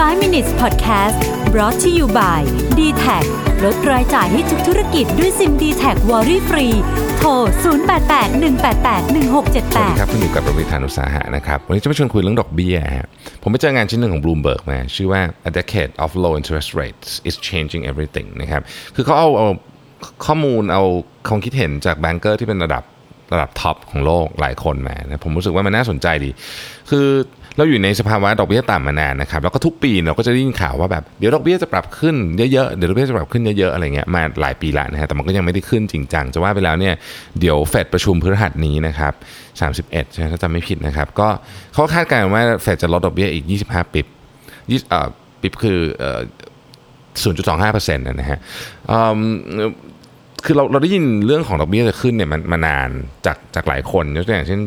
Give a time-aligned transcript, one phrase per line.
[0.00, 1.18] 5 minutes podcast
[1.52, 2.40] brought to you by
[2.78, 3.24] d t a c
[3.64, 6.66] ลดรายจ่ายให้ทุกธุรกิจด้วยซิม d t แทวอรี่ฟรี
[7.16, 13.08] โทร 0881881678ครับคุณอยู่กับประวิธานอุตสาหะนะครับ วันนี้จะมาชวนคุยเรื่องดอกเบี้ยฮะ
[13.42, 18.62] ผมไปเจองานชิ้นหนึ่งของ Bloomberg มา ชื่อว่า A Decade of Low Interest Rates is Changing Everything นะครับ
[18.94, 19.48] คือเขาเอาเอา
[20.26, 20.82] ข้อมูลเอา
[21.28, 22.82] ความคิดเห็นจาก banker ที่เป็นระดับ
[23.32, 26.30] ระดับ top ของโลกหลายคนมานะผมรู้สึกว่ามันน่าสนใจดี
[26.90, 27.06] คือ
[27.56, 32.16] เราอยู่ในสภาวะดอกเบี้ยต่ำมานานนะครับแล้วก็ทุกปีเราก็จะได้ยินข่าวว่าแบบเดี๋ยวดอกเบี้ยจะปรับขึ้น
[32.52, 36.94] เยอะๆเดี๋ยวดอกเบี้ยจะปรับขึ้นเยอะๆอะไรเงี้ยมาหลายปีละนะฮะแต่มันก็ยังไม่ได้ขึ้นจริงจังจะว่าไปแล้วเนี่ย
[37.40, 39.12] เดี๋ยวเฟดประชุมพฤหัสนี้นะครับ
[39.80, 41.28] 31ใช่ไหมถ้าจำไม่ผิดนะครับก็
[41.74, 44.06] เขาคาดการณ์ว่าเฟดจะลดดอกเบี้ยอีก 25ปิบ
[44.70, 45.08] ยี่เอ่อ
[45.42, 46.20] ปิบคือเอ่อ
[47.24, 48.38] 0.25%นะฮะ
[48.90, 49.72] อิ่ม
[50.44, 52.88] คือเราเราได้ยินเรื่องของดอกเบี้ยจะขึ้นเนี่ยมันมานาน
[53.26, 54.60] จากจากหลายคนยกตัวอย่างเช่น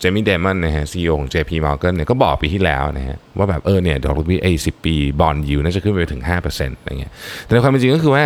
[0.00, 7.12] เจมี่ไดมอนนะฮะ CEO ของ JP Morgan เนี่ยก็บอกปีที่แล้วนะฮะว่าแบบเออเนี่ยดอกเบี้ยไอ้สิบปี bond yield น่าจะขึ้นไปถึง5%อะไรเงี้ย
[7.44, 8.24] แต่ในความเป็นจริงก็คือว่า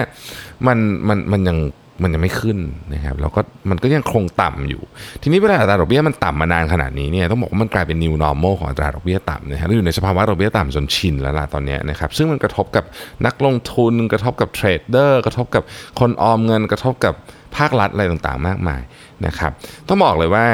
[0.67, 1.59] มันมันมันยัง
[2.03, 2.59] มันยังไม่ขึ้น
[2.95, 3.41] นะครับแล้วก็
[3.71, 4.83] มันก็ยังคงต่ำอยู่
[5.23, 12.85] ทีนี้เวลาอัตราดอกเบี้ยมันต่ำมานานขนาดนี้เนี่ยต้องบอกว่ามันกลายเป็น new normal ของอัตราดอกเบี้ยต่ำนะครับเราอยู่ในสภาวะดอกเบี้ยต่ำจนชินแล้วล่ะตอนนี้นะครับซึ่งมันกระทบกับ
[13.27, 15.63] นักลงทุนกระทบกับ trader กระทบกับ
[16.01, 17.15] คนออมเงิน กระทบกับ
[17.57, 18.83] ภาครัฐอะไรต่างๆ มากมาย
[19.27, 19.53] นะครับ
[19.89, 20.47] ต้องบอกเลยว่า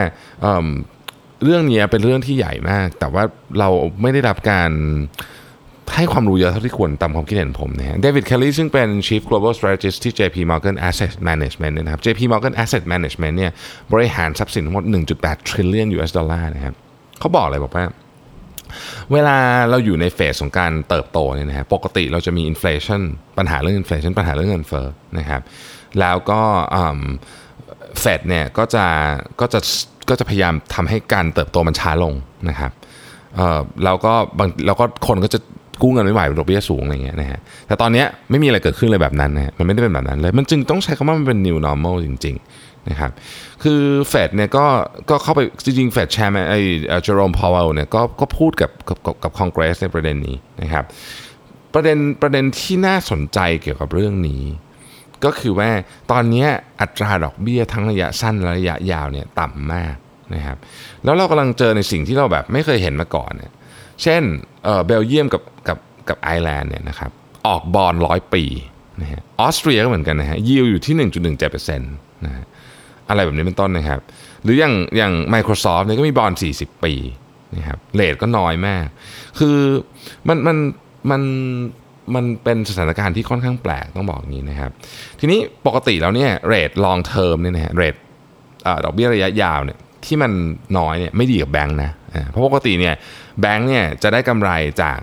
[0.42, 3.23] เเรื่องนี้เป็นเรื่องที่ใหญ่มาก แต่ว่า
[3.58, 3.69] เรา
[4.02, 4.70] ไม่ได้รับการ
[5.94, 13.53] ให้ความรู้เยอะเท่าที่ควรตามความคิดเห็นผมนะฮะเดวิดเคลลี่ซึ่งเป็น Chief Global Strategist ที่ JP Morgan Asset Management นะครับ JP Morgan Asset Management เนี่ย
[13.92, 14.84] บริหารทรัพย์สินทั้งหมด
[15.19, 16.75] 1.8 trillion US ดอลลาร์นะครับ
[17.20, 17.84] เขาบอกเลยบอกว่า
[19.12, 19.36] เวลา
[19.70, 23.00] เราอยู่ใน phase ของการเติบโตเนี่ยนะฮะปกติเราจะมี inflation
[23.39, 24.86] ปัญหาเรื่อง inflation ปัญหาเรื่องเงินเฟ้อ
[25.19, 25.42] นะครับ
[26.00, 26.41] แล้วก็
[28.00, 28.86] เฟดเนี่ยก็จะ
[29.41, 29.61] ก็จะ
[30.08, 32.14] ก็จะพยายามทำให้การเติบโตมันช้าลง
[32.48, 32.73] นะครับ
[33.84, 35.41] แล้วก็บางแล้วก็คนก็จะ
[35.82, 43.11] กู้เงินไม่ไหวดอกเบี้ยสูงอะไรเงี้ยนะฮะแต่ตอนนี้ไม่มีอะไรเกิดขึ้นเลยแบบนั้นนะมันไม่ได้เป็นแบบนั้นเลยมันจึงต้องใช้คำว่ามันเป็น new normal จริงๆนะครับ
[43.62, 44.67] คือเฟดเนี่ยก็
[45.11, 46.61] ก็เข้าไปจริงๆเฟด chairman ไอ้
[47.05, 50.84] เจอโรมพาวเวลเนี่ยก็ก็พูดกับกับกับคอนเกรสในประเด็นนี้นะครับ
[51.74, 54.42] ประเด็นประเด็นที่น่าสนใจเกี่ยวกับเรื่องนี้
[55.24, 55.70] ก็คือว่า
[56.11, 56.46] ตอนนี้
[56.80, 59.94] อัตราดอกเบี้ยทั้งระยะสั้นและระยะยาวเนี่ยต่ำมาก
[60.34, 60.58] นะครับ
[61.05, 63.52] แล้วเรากำลังเจอในสิ่งที่เราแบบไม่เคยเห็นมาก่อนเนี่ย
[64.03, 64.23] เช่น
[64.86, 65.79] เบลเยียมกับกับ
[66.09, 67.11] กับไอร์แลนด์เนี่ยนะครับ
[67.47, 68.45] ออกบอลร้อยปี
[69.01, 70.95] นะฮะออสเตรียก็เหมือนกันนะฮะยิวอยู่ที่
[71.41, 72.45] 1.17%นะฮะ
[73.09, 74.01] อะไรแบบนี้เป็นต้นนะครับ
[74.42, 76.95] หรืออย่างอย่าง Microsoft เนี่ยก็มีบอล40 ปี
[77.57, 78.86] นะครับ rate ก็น้อยมาก
[79.39, 79.59] คือ
[80.29, 80.57] มันมัน
[81.11, 81.23] มัน
[82.15, 84.70] มันเป็นสถานการณ์ที่ค่อนข้างแปลกต้องบอกอย่างนี้นะครับ
[85.20, 87.96] ทีนี้ปกติแล้วเนี่ย rate long term เนี่ยนะฮะ rate
[88.85, 90.33] ดอกเบี้ยระยะยาวเนี่ย ที่มัน
[90.79, 91.91] น้อยเนี่ยไม่ดีกับแบงค์นะ
[92.31, 92.95] เพราะปกติเนี่ย
[93.41, 94.51] แบงค์เนี่ยจะได้กำไร
[94.83, 94.98] จาก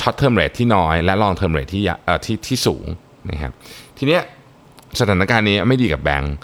[0.00, 1.82] short term rate ที่น้อยและ long term rate ที่
[2.24, 2.86] ที่ที่สูง
[3.30, 3.52] นะครับ
[3.98, 4.22] ทีเนี้ย
[5.00, 6.34] สถานการณ์นี้ไม่ดีกับแบงค์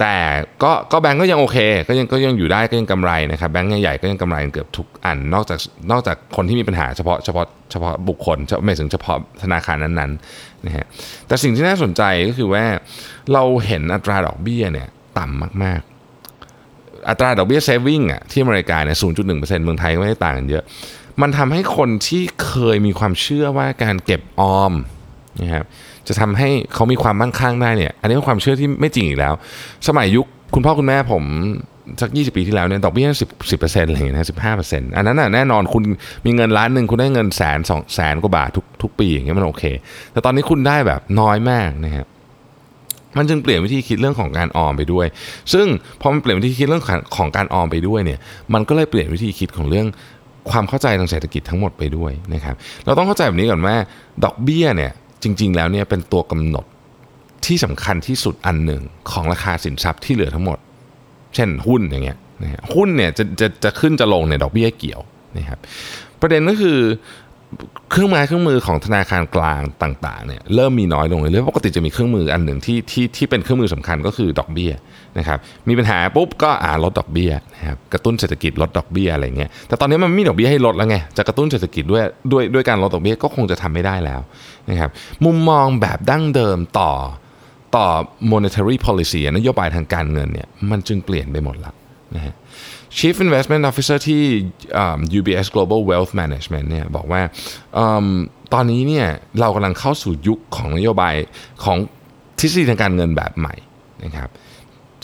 [0.00, 0.16] แต่
[0.62, 1.58] ก็ก็แบงก์ก็ยังโอเค
[1.88, 5.58] ก็ยังก็ยังอยู่ได้ก็ยังกำไรนะครับแบงก์ใหญ่ๆก็ยังกำไรเกือบทุกอันนอกจาก
[5.90, 10.86] นอกจากคนที่มีปัญหาเฉพาะเฉพาะเฉพาะบุคคลไม่ถึงเฉพาะธนาคารนั้นๆนะฮะ
[11.26, 12.64] แต่สิ่งที่น่าสนใจก็คือว่า
[13.32, 14.88] เราเห็นอัตราดอกเบี้ยเนี่ย
[15.18, 15.95] ต่ำมากๆ
[17.08, 20.64] อัตราดอกเบี้ยเซฟิงอะที่อเมริกาเนี่ย0.1%เซ็นต์เมืองไทยก็ไม่ได้ต่างกันเยอะ
[21.22, 24.72] มันทำให้คนที่เคยมีความเชื่อว่าการเก็บออม
[25.42, 25.66] นะครับ
[26.08, 29.34] จะทำให้เขามีความมั่งคั่งได้เนี่ย อันนี้เป็นความเชื่อที่ไม่จริงอีกแล้ว
[29.88, 31.24] สมัยยุคคุณพ่อคุณแม่ผม
[32.00, 35.82] สัก 20 ปีที่แล้วเนี่ยดอกเบี้ยสิบสิบเปอร์เซ็นต์อะไรอย่างเงี้ยสิบห้าเปอร์เซ็นต์อันนั้นน่ะแน่นอนคุณ
[36.26, 39.64] มีเงินล้านหนึ่งคุณได้เงินแสนสองแสนกว่าบาททุกทุกปีอย่างเงี้ยมันโอเค
[40.12, 42.06] แต่ตอนนี้คุณได้แบบน้อยมากนะครับ
[43.16, 45.06] มันจึงเปลี่ยนวิธีคิดเรื่องของการออมไปด้วย
[45.52, 45.66] ซึ่ง
[46.00, 46.84] พอมันเปลี่ยนวิธีคิดเรื่อง
[47.16, 48.18] ของการออมไปด้วยเนี่ย
[48.54, 49.86] มันก็เลยเปลี่ยนวิธีคิดของเรื่อง
[50.50, 53.76] ความเข้าใจทางเศรษฐกิจทั้งหมดไปด้วยนะครับ เราต้องเข้าใจแบบนี้ก่อนว่า
[54.24, 56.64] ดอกเบี้ยเนี่ยจริง ๆ แล้วเนี่ยเป็นตัวกำหนด
[57.46, 60.58] ที่สำคัญที่สุดอันหนึ่งของราคาสินทรัพย์ที่เหลือทั้งหมด
[61.34, 65.00] เช่นหุ้นอย่างเงี้ยนะหุ้นเนี่ยจะจะจะขึ้นจะลงเนี่ยดอกเบี้ยเกี่ยว
[65.38, 65.58] นะครับ
[66.20, 66.78] ประเด็นก็คือ
[67.90, 74.72] เครื่องไม้เครื่องมือของธนาคารกลางต่างๆเนี่ยเริ่มมีน้อยลงเลยปกติจะมีเครื่องมืออันหนึ่งที่ที่ที่เป็นเครื่องมือสำคัญก็คือดอกเบี้ย
[75.18, 75.38] นะครับ
[75.68, 82.02] มีปัญหาปุ๊บก็อ่าลดดอกเบี้ยนะครับกระตุ้นเศรษฐกิจลดดอกเบี้ยอะไรเงี้ยแต่ตอนนี้มันไม่มีดอกเบี้ยให้ลดแล้วไงจะกระตุ้นเศรษฐกิจด้วย
[82.32, 84.20] ด้วยด้วยการลดดอกเบี้ยก็คงจะทำไม่ได้แล้ว
[84.70, 84.90] นะครับ
[85.24, 86.92] มุมมองแบบดั้งเดิมต่อ
[87.76, 87.86] ต่อ
[88.32, 91.74] monetary policy นโยบายทางการเงินเนี่ยมันจึงเปลี่ยนไปหมดแล้ว
[92.14, 92.34] นะฮะ
[92.96, 94.22] Chief Investment Officer ที่
[95.18, 97.20] UBS Global Wealth Management เนี่ยบอกว่า
[98.54, 99.06] ตอนนี้เนี่ย
[99.40, 101.14] เรากำลังเข้าสู่ยุคของนโยบาย
[101.64, 101.78] ของ
[102.38, 103.54] ทฤษฎีทางการเงินแบบใหม่
[104.04, 104.30] นะครับ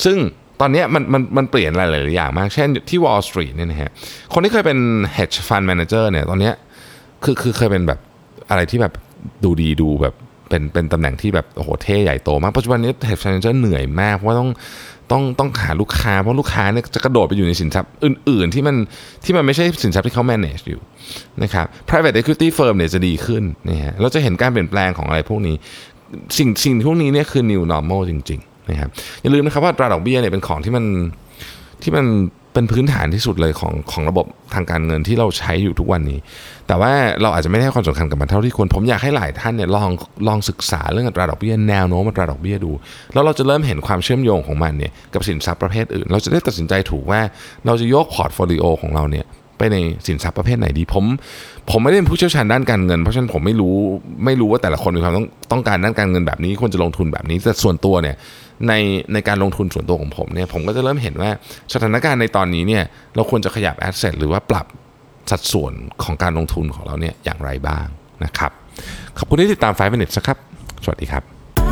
[0.04, 0.16] ซึ่ง
[0.60, 3.90] ตอนนี้มันมันมันเปลี่ยนหลายๆอย่างมาก เช่นที่ Wall Street เนี่ยนะฮะ
[4.32, 4.78] คนที่เคยเป็น
[5.16, 6.50] hedge fund manager เนี่ยตอนนี้
[7.24, 8.00] คือคือเคยเป็นแบบ
[8.50, 8.92] อะไรที่แบบ
[9.44, 10.14] ดูดีดูแบบ
[10.52, 14.48] เป็นเป็นตำแหน่งที่แบบโอ้โหเท่ใหญ่โตมากปัจจุบันนี้ hedge manager เหนื่อยมากเพราะว่าต้อง
[15.10, 18.76] ต้องต้องหาลูกค้าเพราะลูกค้าเนี่ยจะกระโดดไปอยู่ในสินทรัพย์อื่น ๆ ที่มัน
[19.24, 20.80] ที่มันไม่ใช่สินทรัพย์ที่เขา manage อยู่
[21.42, 25.56] นะครับ private equity firm เนี่ยจะดีขึ้นนะฮะเราจะเห็นการเปลี่ยนแปลงของอะไรพวกนี้
[26.38, 28.90] สิ่งสิ่งพวกนี้เนี่ยคือ new normal จริงๆนะครับ
[29.22, 30.84] อย่าลืมนะครับว่าอัตราดอกเบี้ยเนี่ยเป็นของที่มัน
[31.82, 32.06] ที่มัน
[32.54, 36.18] เป็นพื้นฐานที่สุดเลยของของระบบทางการเงินที่เราใช้อยู่ทุกวันนี้
[36.66, 39.90] แต่ว่าเราอาจจะไม่ได้ให้ความสำคัญกับมันเท่าที่ควร ผมอยากให้หลายท่านเนี่ยลอง
[40.28, 42.72] ลองศึกษาเรื่องอัตราดอกเบี้ยแนวโน้มอัตราดอกเบี้ยดู
[43.12, 47.20] แล้วเราจะเริ่มเห็นความเชื่อมโยงของมันเนี่ยกับสินทรัพย์ประเภทอื่น เราจะได้ตัดสินใจถูกว่า
[47.66, 49.26] เราจะโยก portfolio ของเราเนี่ย
[49.62, 51.04] ไปในสินทรัพย์ประเภทไหนดี ผม
[51.70, 53.74] ผมไม่ได้เป็นผู้เชี่ยวชาญด้านการเงิน เพราะฉะนั้นผมไม่รู้
[54.24, 58.16] ไม่รู้ว่าแต่ละคนมีความต้องต้องการด้านการเงินแบบนี้ควรจะลงทุนแบบนี้แต่ส่วนตัวเนี่ย
[58.68, 58.72] ใน
[59.12, 61.30] ในการลงทุนส่วนตัวของผมเนี่ยผมก็จะเริ่มเห็นว่า
[61.74, 64.66] สถานการณ์ในตอนนี้เนี่ยเราควรจะขยับแอสเซทหรือว่าปรับ
[65.30, 65.72] สัดส่วน
[66.02, 67.86] ของการลงทุนของเราเนี่ยอย่างไรบ้าง
[68.24, 68.50] นะครับ
[69.18, 70.38] ขอบคุณที่ติดตาม 5 minutes นะครับ
[70.84, 71.22] สวัสดีครับ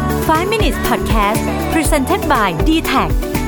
[0.00, 1.42] 5 minutes podcast
[1.74, 3.39] presented by d t a c